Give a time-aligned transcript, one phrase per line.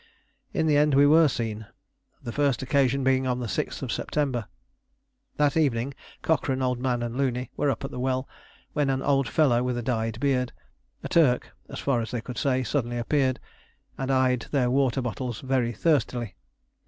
[0.51, 1.67] In the end we were seen,
[2.23, 4.47] the first occasion being on the 6th September.
[5.37, 5.93] That evening,
[6.23, 8.27] Cochrane, Old Man, and Looney were up at the well,
[8.73, 10.53] when an old fellow with a dyed beard
[11.03, 13.39] a Turk, as far as they could say suddenly appeared,
[13.95, 16.35] and eyed their water bottles very thirstily.